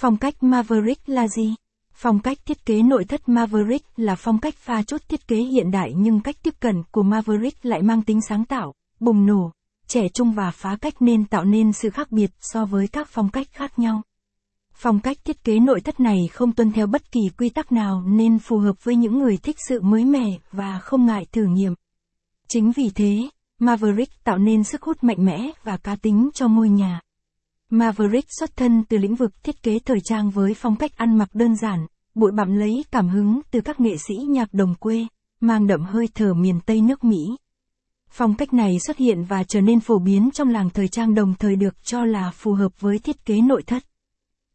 Phong 0.00 0.16
cách 0.16 0.42
Maverick 0.42 1.08
là 1.08 1.28
gì? 1.28 1.54
Phong 1.92 2.18
cách 2.18 2.38
thiết 2.46 2.66
kế 2.66 2.82
nội 2.82 3.04
thất 3.04 3.28
Maverick 3.28 3.86
là 3.96 4.14
phong 4.14 4.38
cách 4.38 4.54
pha 4.54 4.82
chốt 4.82 5.00
thiết 5.08 5.28
kế 5.28 5.36
hiện 5.36 5.70
đại 5.70 5.92
nhưng 5.96 6.20
cách 6.20 6.36
tiếp 6.42 6.54
cận 6.60 6.82
của 6.90 7.02
Maverick 7.02 7.64
lại 7.64 7.82
mang 7.82 8.02
tính 8.02 8.20
sáng 8.28 8.44
tạo, 8.44 8.74
bùng 9.00 9.26
nổ, 9.26 9.52
trẻ 9.86 10.08
trung 10.14 10.32
và 10.32 10.50
phá 10.50 10.76
cách 10.80 10.94
nên 11.02 11.24
tạo 11.24 11.44
nên 11.44 11.72
sự 11.72 11.90
khác 11.90 12.12
biệt 12.12 12.30
so 12.40 12.64
với 12.64 12.88
các 12.88 13.08
phong 13.10 13.28
cách 13.28 13.46
khác 13.52 13.78
nhau. 13.78 14.02
Phong 14.72 15.00
cách 15.00 15.16
thiết 15.24 15.44
kế 15.44 15.58
nội 15.58 15.80
thất 15.80 16.00
này 16.00 16.18
không 16.32 16.52
tuân 16.52 16.72
theo 16.72 16.86
bất 16.86 17.12
kỳ 17.12 17.20
quy 17.38 17.48
tắc 17.48 17.72
nào 17.72 18.02
nên 18.06 18.38
phù 18.38 18.58
hợp 18.58 18.84
với 18.84 18.96
những 18.96 19.18
người 19.18 19.36
thích 19.36 19.56
sự 19.68 19.80
mới 19.80 20.04
mẻ 20.04 20.26
và 20.52 20.78
không 20.78 21.06
ngại 21.06 21.26
thử 21.32 21.44
nghiệm. 21.44 21.74
Chính 22.48 22.72
vì 22.72 22.90
thế, 22.94 23.28
Maverick 23.58 24.24
tạo 24.24 24.38
nên 24.38 24.64
sức 24.64 24.82
hút 24.82 25.04
mạnh 25.04 25.24
mẽ 25.24 25.50
và 25.64 25.76
cá 25.76 25.96
tính 25.96 26.30
cho 26.34 26.48
ngôi 26.48 26.68
nhà. 26.68 27.00
Maverick 27.70 28.28
xuất 28.40 28.56
thân 28.56 28.84
từ 28.88 28.98
lĩnh 28.98 29.14
vực 29.14 29.42
thiết 29.42 29.62
kế 29.62 29.78
thời 29.78 30.00
trang 30.00 30.30
với 30.30 30.54
phong 30.54 30.76
cách 30.76 30.96
ăn 30.96 31.18
mặc 31.18 31.28
đơn 31.34 31.56
giản, 31.56 31.86
bụi 32.14 32.32
bặm 32.32 32.56
lấy 32.56 32.84
cảm 32.90 33.08
hứng 33.08 33.40
từ 33.50 33.60
các 33.60 33.80
nghệ 33.80 33.96
sĩ 33.96 34.14
nhạc 34.14 34.54
đồng 34.54 34.74
quê, 34.74 35.06
mang 35.40 35.66
đậm 35.66 35.84
hơi 35.84 36.08
thở 36.14 36.34
miền 36.34 36.60
Tây 36.66 36.80
nước 36.80 37.04
Mỹ. 37.04 37.18
Phong 38.10 38.34
cách 38.34 38.52
này 38.52 38.78
xuất 38.86 38.96
hiện 38.96 39.24
và 39.24 39.44
trở 39.44 39.60
nên 39.60 39.80
phổ 39.80 39.98
biến 39.98 40.30
trong 40.34 40.48
làng 40.48 40.70
thời 40.70 40.88
trang 40.88 41.14
đồng 41.14 41.34
thời 41.38 41.56
được 41.56 41.84
cho 41.84 42.04
là 42.04 42.30
phù 42.30 42.52
hợp 42.52 42.80
với 42.80 42.98
thiết 42.98 43.24
kế 43.24 43.40
nội 43.40 43.62
thất. 43.62 43.82